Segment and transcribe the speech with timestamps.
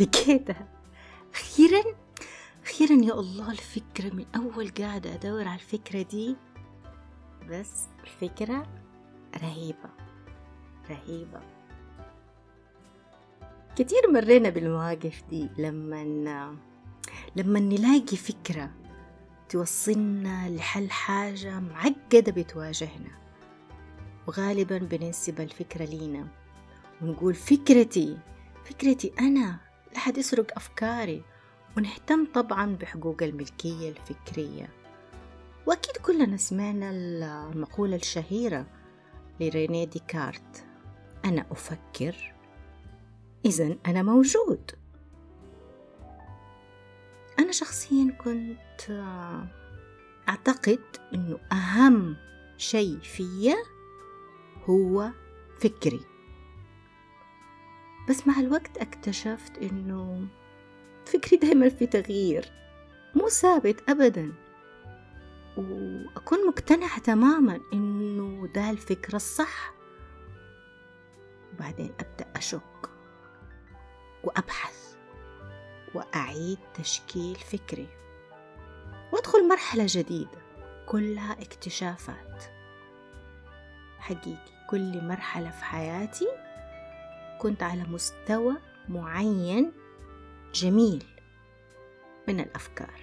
[0.00, 0.68] لقيتها
[1.34, 1.82] أخيرا
[2.64, 6.36] أخيرا يا الله الفكرة من أول قاعدة أدور على الفكرة دي.
[7.50, 8.66] بس الفكرة
[9.42, 9.90] رهيبة
[10.90, 11.40] رهيبة.
[13.76, 16.04] كتير مرينا بالمواقف دي لما
[17.36, 18.70] لما نلاقي فكرة
[19.48, 23.18] توصلنا لحل حاجة معقدة بتواجهنا.
[24.26, 26.28] وغالبا بننسب الفكرة لينا.
[27.02, 28.18] ونقول فكرتي
[28.64, 29.67] فكرتي أنا
[29.98, 31.22] لا حد يسرق أفكاري
[31.76, 34.68] ونهتم طبعا بحقوق الملكية الفكرية.
[35.66, 38.66] وأكيد كلنا سمعنا المقولة الشهيرة
[39.40, 40.66] لريني ديكارت
[41.24, 42.34] أنا أفكر
[43.44, 44.70] إذا أنا موجود.
[47.38, 48.90] أنا شخصيا كنت
[50.28, 50.82] أعتقد
[51.14, 52.16] أنه أهم
[52.56, 53.56] شيء فيا
[54.64, 55.10] هو
[55.60, 56.00] فكري.
[58.08, 60.28] بس مع الوقت اكتشفت أنه
[61.06, 62.52] فكري دايما في تغيير
[63.14, 64.32] مو ثابت أبدا.
[65.56, 69.74] وأكون مقتنعة تماما إنه ده الفكرة الصح.
[71.54, 72.90] وبعدين أبدأ أشك
[74.24, 74.96] وأبحث
[75.94, 77.88] وأعيد تشكيل فكري.
[79.12, 80.38] وأدخل مرحلة جديدة
[80.86, 82.44] كلها اكتشافات.
[83.98, 86.47] حقيقي كل مرحلة في حياتي
[87.38, 88.56] كنت على مستوى
[88.88, 89.72] معين
[90.54, 91.04] جميل
[92.28, 93.00] من الأفكار.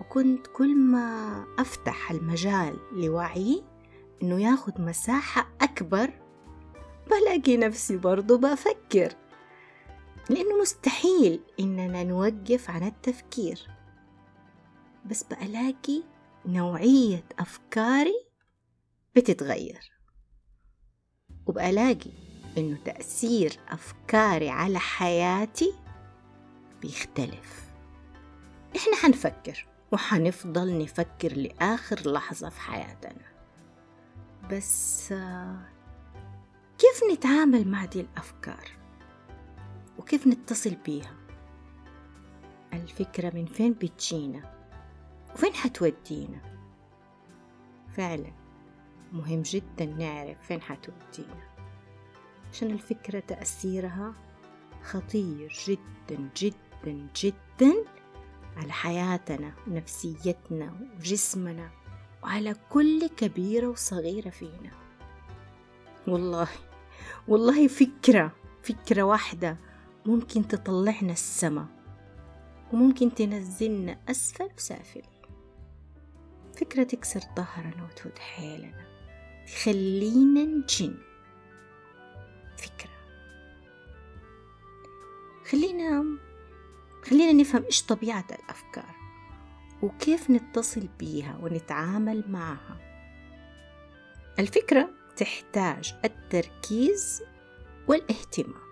[0.00, 3.64] وكنت كل ما أفتح المجال لوعي
[4.22, 6.10] إنه ياخد مساحة أكبر
[7.06, 9.12] بلاقي نفسي برضو بفكر.
[10.30, 13.66] لأنه مستحيل إننا نوقف عن التفكير.
[15.06, 16.02] بس بألاقي
[16.46, 18.26] نوعية أفكاري
[19.16, 19.92] بتتغير.
[21.46, 25.74] وبألاقي إنه تأثير أفكاري على حياتي
[26.82, 27.70] بيختلف.
[28.76, 33.30] إحنا حنفكر وحنفضل نفكر لآخر لحظة في حياتنا.
[34.50, 35.08] بس
[36.78, 38.70] كيف نتعامل مع دي الأفكار؟
[39.98, 41.14] وكيف نتصل بيها؟
[42.72, 44.54] الفكرة من فين بتجينا؟
[45.34, 46.40] وفين حتودينا؟
[47.96, 48.32] فعلا
[49.12, 51.49] مهم جدا نعرف فين حتودينا.
[52.52, 54.14] عشان الفكرة تأثيرها؟
[54.82, 57.74] خطير جدا جدا جدا
[58.56, 61.70] على حياتنا ونفسيتنا وجسمنا
[62.22, 64.70] وعلى كل كبيرة وصغيرة فينا.
[66.08, 66.48] والله
[67.28, 69.56] والله فكرة فكرة واحدة
[70.06, 71.66] ممكن تطلعنا السما
[72.72, 75.20] وممكن تنزلنا أسفل وسافلين
[76.56, 78.86] فكرة تكسر ظهرنا وتهد حيلنا
[79.46, 81.09] تخلينا نجن.
[82.60, 82.90] فكرة.
[85.50, 86.18] خلينا
[87.04, 88.94] خلينا نفهم إيش طبيعة الأفكار
[89.82, 92.76] وكيف نتصل بيها ونتعامل معها.
[94.38, 97.22] الفكرة تحتاج التركيز
[97.88, 98.70] والاهتمام.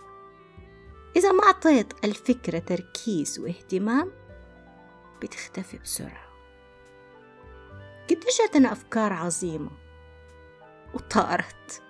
[1.16, 4.12] إذا ما أعطيت الفكرة تركيز واهتمام
[5.22, 6.28] بتختفي بسرعة.
[8.10, 9.70] قديش جاتنا أفكار عظيمة
[10.94, 11.82] وطارت.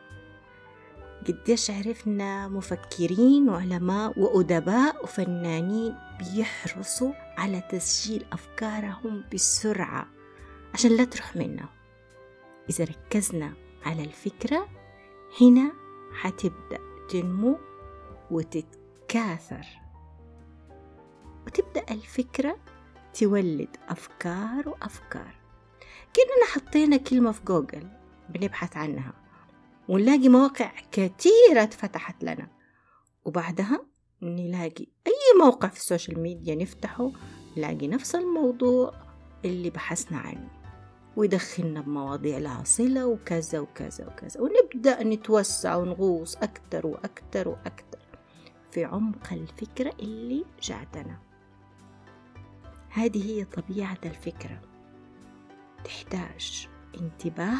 [1.28, 10.06] قديش عرفنا مفكرين وعلماء وأدباء وفنانين بيحرصوا على تسجيل أفكارهم بسرعة
[10.74, 11.68] عشان لا تروح منهم.
[12.70, 13.52] إذا ركزنا
[13.84, 14.68] على الفكرة
[15.40, 15.72] هنا
[16.12, 16.78] حتبدأ
[17.10, 17.58] تنمو
[18.30, 18.66] وتت
[19.08, 19.66] تتكاثر
[21.46, 22.58] وتبدأ الفكرة
[23.14, 25.34] تولد أفكار وأفكار.
[26.14, 27.88] كأننا حطينا كلمة في جوجل
[28.28, 29.12] بنبحث عنها.
[29.88, 32.48] ونلاقي مواقع كثيرة اتفتحت لنا.
[33.24, 33.86] وبعدها
[34.22, 37.12] نلاقي أي موقع في السوشيال ميديا نفتحه
[37.56, 38.94] نلاقي نفس الموضوع
[39.44, 40.50] اللي بحثنا عنه.
[41.16, 44.40] ويدخلنا بمواضيع لها صلة وكذا وكذا وكذا.
[44.40, 47.98] ونبدأ نتوسع ونغوص أكتر وأكتر وأكتر
[48.70, 51.18] في عمق الفكرة اللي جاتنا
[52.88, 54.60] هذه هي طبيعة الفكرة.
[55.84, 56.68] تحتاج
[57.00, 57.58] انتباه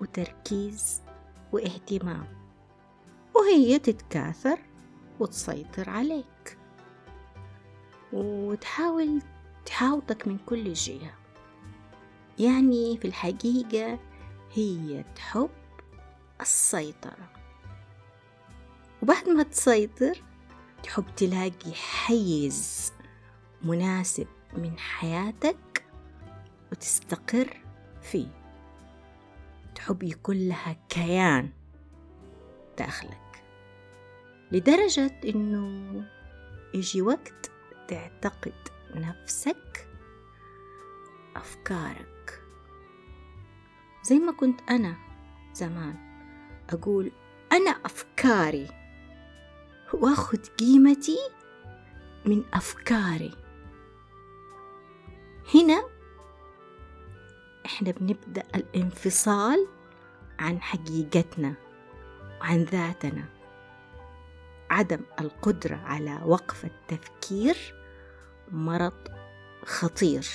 [0.00, 1.02] وتركيز
[1.52, 2.26] واهتمام
[3.34, 4.58] وهي تتكاثر
[5.20, 6.58] وتسيطر عليك
[8.12, 9.22] وتحاول
[9.66, 11.14] تحاوطك من كل جهة.
[12.38, 13.98] يعني في الحقيقة
[14.52, 15.50] هي تحب
[16.40, 17.30] السيطرة.
[19.02, 20.22] وبعد ما تسيطر
[20.82, 22.92] تحب تلاقي حيز
[23.62, 25.84] مناسب من حياتك
[26.72, 27.60] وتستقر
[28.02, 28.37] فيه.
[29.78, 31.52] تحب يكون لها كيان
[32.78, 33.44] داخلك.
[34.52, 36.04] لدرجة إنه
[36.74, 37.50] يجي وقت
[37.88, 39.88] تعتقد نفسك
[41.36, 42.42] أفكارك.
[44.02, 44.96] زي ما كنت أنا
[45.52, 45.96] زمان
[46.70, 47.12] أقول
[47.52, 48.68] أنا أفكاري
[49.94, 51.18] وأخذ قيمتي
[52.26, 53.34] من أفكاري.
[55.54, 55.97] هنا
[57.78, 59.66] إحنا بنبدأ الانفصال
[60.38, 61.54] عن حقيقتنا
[62.40, 63.24] وعن ذاتنا.
[64.70, 67.56] عدم القدرة على وقف التفكير
[68.52, 69.08] مرض
[69.64, 70.26] خطير.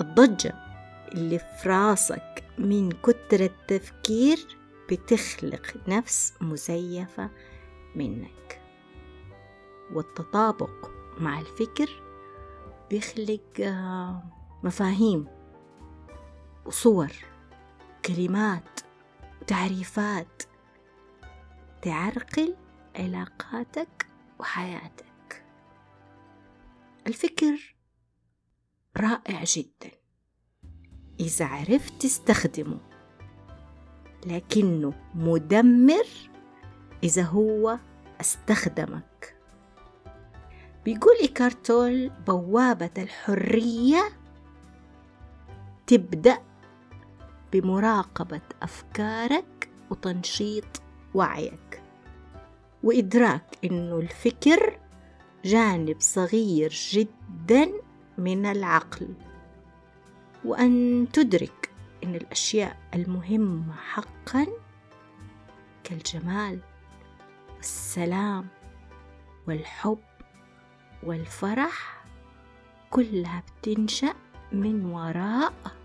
[0.00, 0.54] الضجة
[1.12, 4.38] اللي في راسك من كتر التفكير
[4.90, 7.30] بتخلق نفس مزيفة
[7.94, 8.60] منك.
[9.92, 12.02] والتطابق مع الفكر
[12.90, 14.22] بيخلق آه،
[14.62, 15.33] مفاهيم.
[16.66, 17.12] وصور
[18.06, 18.80] كلمات
[19.42, 20.42] وتعريفات
[21.82, 22.56] تعرقل
[22.96, 24.06] علاقاتك
[24.38, 25.44] وحياتك.
[27.06, 27.76] الفكر
[28.96, 29.90] رائع جدا.
[31.20, 32.80] إذا عرفت تستخدمه
[34.26, 36.06] لكنه مدمر
[37.02, 37.78] إذا هو
[38.20, 39.36] استخدمك.
[40.84, 44.08] بيقول إيكارتول بوابة الحرية
[45.86, 46.38] تبدأ
[47.54, 50.82] بمراقبة أفكارك وتنشيط
[51.14, 51.82] وعيك.
[52.82, 54.78] وإدراك إنه الفكر
[55.44, 57.72] جانب صغير جدا
[58.18, 59.14] من العقل.
[60.44, 61.70] وأن تدرك
[62.04, 64.46] إن الأشياء المهمة حقا
[65.84, 66.58] كالجمال
[67.56, 68.48] والسلام
[69.48, 69.98] والحب
[71.02, 72.04] والفرح
[72.90, 74.14] كلها بتنشأ
[74.52, 75.83] من وراء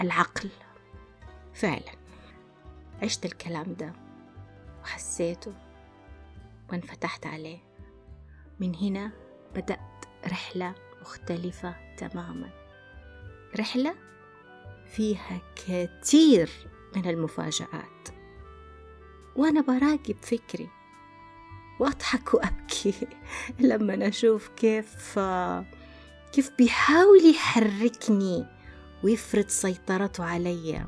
[0.00, 0.50] العقل.
[1.54, 1.92] فعلا.
[3.02, 3.92] عشت الكلام ده
[4.82, 5.54] وحسيته
[6.72, 7.58] وانفتحت عليه.
[8.60, 9.12] من هنا
[9.54, 12.50] بدأت رحلة مختلفة تماما.
[13.58, 13.94] رحلة
[14.86, 16.50] فيها كثير
[16.96, 18.08] من المفاجآت.
[19.36, 20.68] وأنا براقب فكري
[21.80, 22.94] وأضحك وأبكي
[23.60, 25.18] لما أشوف كيف
[26.32, 28.59] كيف بيحاول يحركني
[29.04, 30.86] ويفرض سيطرته علي.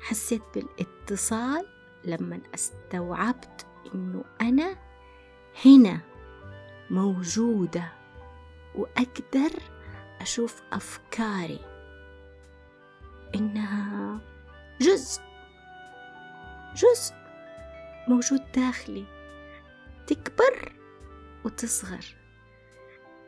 [0.00, 1.66] حسيت بالاتصال
[2.04, 4.76] لما استوعبت إنه أنا
[5.64, 6.00] هنا
[6.90, 7.92] موجودة
[8.74, 9.50] وأقدر
[10.20, 11.60] أشوف أفكاري.
[13.34, 14.20] إنها
[14.80, 15.22] جزء
[16.74, 17.14] جزء
[18.08, 19.04] موجود داخلي.
[20.06, 20.72] تكبر
[21.44, 22.04] وتصغر.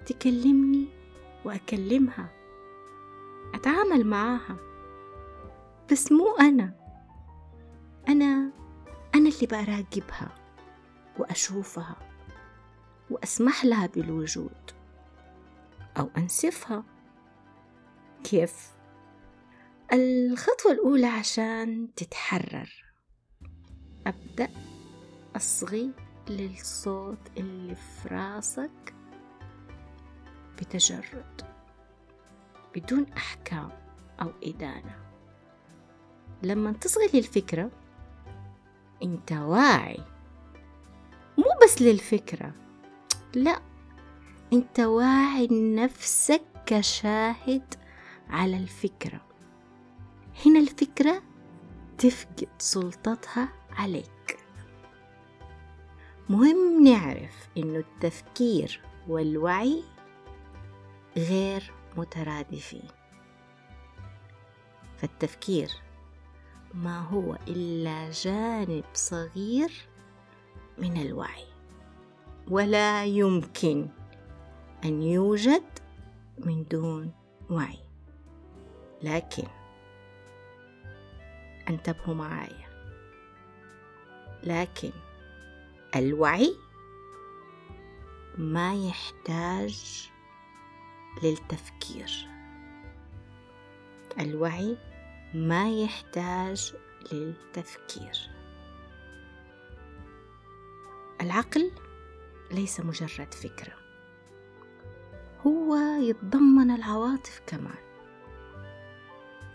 [0.07, 0.89] تكلمني
[1.45, 2.42] وأكلمها.
[3.55, 4.57] أتعامل معاها.
[5.93, 6.75] بس مو أنا.
[8.09, 8.53] أنا
[9.15, 10.35] أنا اللي براقبها
[11.19, 11.97] وأشوفها
[13.11, 14.71] وأسمح لها بالوجود
[15.99, 16.85] أو أنسفها.
[18.25, 18.73] كيف؟
[19.93, 22.85] الخطوة الأولى عشان تتحرر.
[24.07, 24.49] أبدأ
[25.37, 25.91] أصغي
[26.29, 28.95] للصوت اللي في راسك
[30.59, 31.52] بتجرد.
[32.75, 33.71] بدون أحكام
[34.23, 34.97] أو إدانة.
[36.43, 37.71] لما تصغي للفكرة
[39.03, 40.01] أنت واعي.
[41.39, 42.53] مو بس للفكرة
[43.35, 43.61] لا
[44.53, 47.75] أنت واعي نفسك كشاهد
[48.31, 49.21] على الفكرة.
[50.47, 51.23] هنا الفكرة
[51.99, 54.39] تفقد سلطتها عليك.
[56.29, 59.83] مهم نعرف إنه التفكير والوعي
[61.17, 62.89] غير مترادفين.
[64.97, 65.69] فالتفكير
[66.75, 69.73] ما هو إلا جانب صغير
[70.79, 71.45] من الوعي.
[72.49, 73.89] ولا يمكن
[74.85, 75.65] أن يوجد
[76.39, 77.13] من دون
[77.51, 77.79] وعي.
[79.03, 79.47] لكن
[81.69, 82.73] أنتبهوا معايا.
[84.43, 84.93] لكن
[85.97, 86.57] الوعي
[88.39, 90.12] ما يحتاج
[91.23, 92.29] للتفكير.
[94.21, 94.79] الوعي
[95.35, 96.75] ما يحتاج
[97.13, 98.31] للتفكير.
[101.21, 101.71] العقل
[102.51, 103.73] ليس مجرد فكرة.
[105.47, 107.83] هو يتضمن العواطف كمان.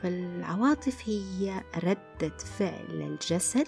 [0.01, 3.67] فالعواطف هي ردة فعل الجسد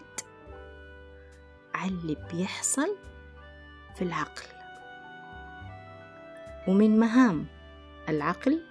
[1.75, 2.97] على اللي بيحصل
[3.95, 4.43] في العقل.
[6.67, 7.58] ومن مهام
[8.09, 8.65] العقل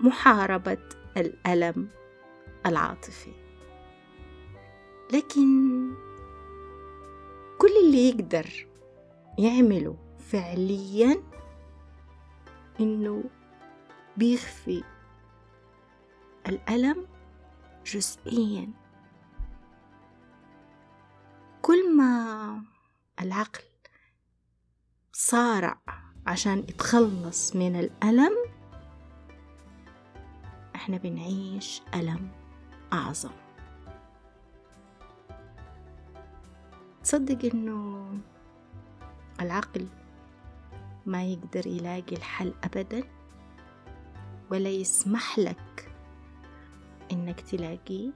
[0.00, 0.78] محاربة
[1.16, 1.88] الألم
[2.66, 3.32] العاطفي.
[5.12, 5.68] لكن
[7.88, 8.66] اللي يقدر
[9.38, 11.22] يعمله فعليا
[12.80, 13.24] إنه
[14.16, 14.84] بيخفي
[16.48, 17.06] الألم
[17.86, 18.72] جزئيا.
[21.62, 22.62] كل ما
[23.20, 23.64] العقل
[25.12, 25.80] صارع
[26.28, 28.32] عشان يتخلص من الألم
[30.74, 32.28] إحنا بنعيش ألم
[32.92, 33.30] أعظم.
[37.02, 38.10] تصدق إنه
[39.40, 39.88] العقل
[41.06, 43.02] ما يقدر يلاقي الحل أبدا
[44.50, 45.92] ولا يسمح لك
[47.12, 48.10] إنك تلاقيه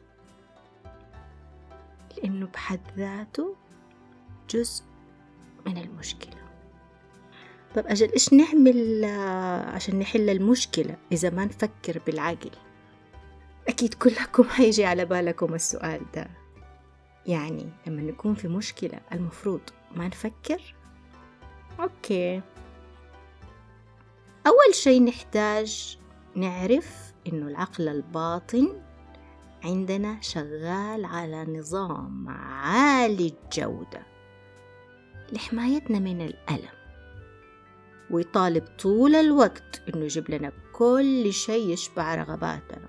[2.17, 3.57] لأنه بحد ذاته
[4.51, 4.85] جزء
[5.67, 6.42] من المشكلة.
[7.75, 9.05] طب أجل إيش نعمل
[9.75, 12.51] عشان نحل المشكلة؟ إذا ما نفكر بالعقل.
[13.69, 16.31] أكيد كلكم هيجي على بالكم السؤال ده.
[17.27, 19.61] يعني لما نكون في مشكلة المفروض
[19.97, 20.75] ما نفكر؟
[21.81, 22.43] أوكي.
[24.47, 25.99] أول شي نحتاج
[26.37, 28.83] نعرف إنه العقل الباطن
[29.65, 34.03] عندنا شغال على نظام عالي الجودة.
[35.33, 36.82] لحمايتنا من الألم.
[38.13, 42.89] ويطالب طول الوقت إنه يجيب لنا كل شيء يشبع رغباتنا.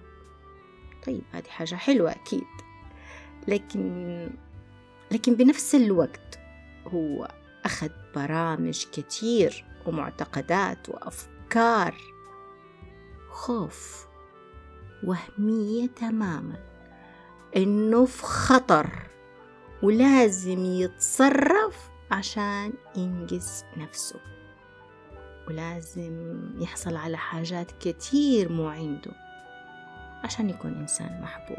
[1.06, 2.48] طيب هذه حاجة حلوة أكيد.
[3.48, 4.30] لكن
[5.12, 6.40] لكن بنفس الوقت
[6.88, 7.32] هو
[7.66, 11.96] أخذ برامج كتير ومعتقدات وأفكار.
[13.30, 14.08] خوف
[15.04, 16.64] وهمية تماما.
[17.56, 19.10] إنه في خطر
[19.84, 24.20] ولازم يتصرف عشان ينقذ نفسه.
[25.48, 29.12] ولازم يحصل على حاجات كتير مو عنده
[30.24, 31.58] عشان يكون إنسان محبوب.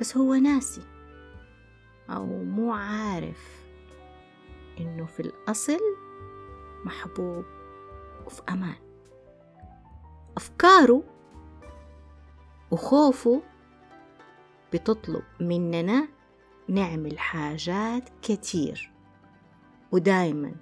[0.00, 0.82] بس هو ناسي
[2.10, 3.66] أو مو عارف
[4.80, 5.80] إنه في الأصل
[6.84, 7.44] محبوب
[8.26, 8.76] وفي أمان.
[10.36, 11.04] أفكاره
[12.70, 13.42] وخوفه
[14.72, 16.08] بتطلب مننا
[16.68, 18.90] نعمل حاجات كتير
[19.92, 20.54] ودايما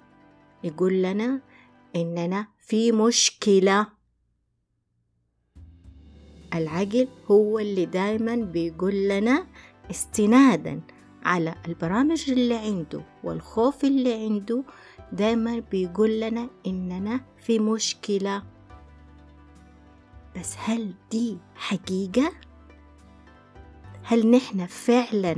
[0.63, 1.41] يقول لنا
[1.95, 3.87] إننا في مشكلة
[6.53, 9.47] العقل هو اللي دايما بيقول لنا
[9.91, 10.81] استنادا
[11.23, 14.63] على البرامج اللي عنده والخوف اللي عنده
[15.11, 18.43] دايما بيقول لنا إننا في مشكلة
[20.35, 22.31] بس هل دي حقيقة؟
[24.03, 25.35] هل نحن فعلا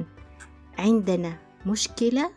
[0.80, 2.32] عندنا مشكلة؟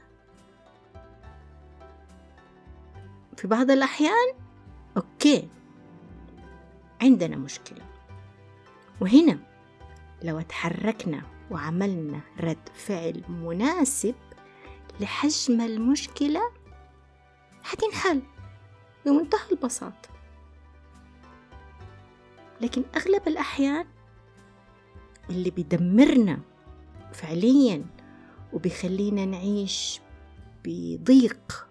[3.42, 4.34] في بعض الأحيان
[4.96, 5.48] أوكي
[7.00, 7.84] عندنا مشكلة.
[9.00, 9.38] وهنا
[10.22, 14.14] لو تحركنا وعملنا رد فعل مناسب
[15.00, 16.40] لحجم المشكلة
[17.62, 18.22] حتنحل
[19.06, 20.08] بمنتهى البساطة.
[22.60, 23.86] لكن أغلب الأحيان
[25.30, 26.38] اللي بيدمرنا
[27.12, 27.84] فعليا
[28.52, 30.00] وبيخلينا نعيش
[30.64, 31.68] بضيق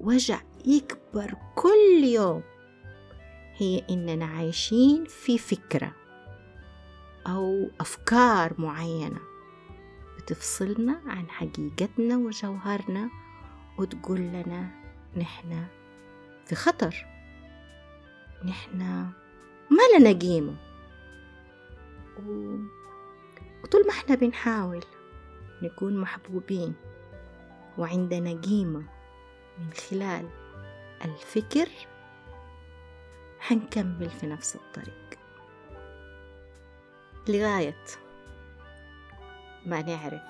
[0.00, 2.42] وجع يكبر كل يوم
[3.56, 5.92] هي إننا عايشين في فكرة
[7.26, 9.20] أو أفكار معينة
[10.18, 13.10] بتفصلنا عن حقيقتنا وجوهرنا
[13.78, 14.70] وتقول لنا
[15.16, 15.64] نحن
[16.46, 17.06] في خطر
[18.44, 18.78] نحن
[19.70, 20.56] ما لنا قيمة.
[23.64, 24.84] وطول ما إحنا بنحاول
[25.62, 26.74] نكون محبوبين
[27.78, 28.82] وعندنا قيمة
[29.58, 30.41] من خلال
[31.04, 31.68] الفكر
[33.40, 35.18] حنكمل في نفس الطريق.
[37.28, 37.84] لغاية
[39.66, 40.22] ما نعرف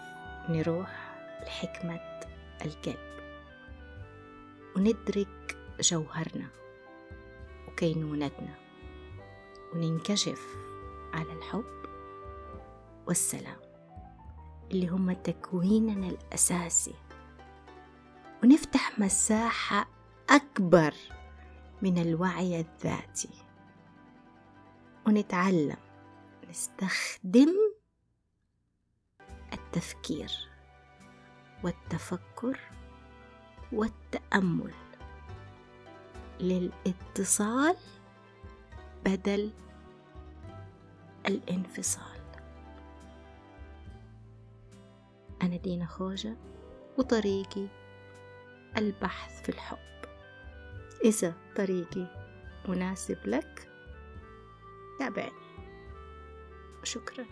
[0.49, 2.21] نروح لحكمة
[2.65, 3.13] القلب
[4.77, 6.49] وندرك جوهرنا
[7.69, 8.55] وكينونتنا.
[9.75, 10.57] وننكشف
[11.15, 11.83] على الحب
[13.07, 13.61] والسلام
[14.71, 16.95] اللي هم تكويننا الأساسي.
[18.43, 19.89] ونفتح مساحة
[20.33, 20.95] أكبر
[21.83, 23.29] من الوعي الذاتي.
[25.07, 25.77] ونتعلم
[26.51, 27.55] نستخدم
[29.53, 30.31] التفكير
[31.65, 32.59] والتفكر
[33.73, 34.75] والتأمل
[36.41, 37.77] للاتصال
[39.05, 39.51] بدل
[41.27, 42.23] الانفصال.
[45.43, 46.37] أنا دينا خوجة
[46.99, 47.67] وطريقي
[48.77, 49.92] البحث في الحب.
[51.05, 52.07] إذا طريقي
[52.69, 53.69] مناسب لك
[54.99, 55.33] تابعني
[56.85, 57.27] شكرا.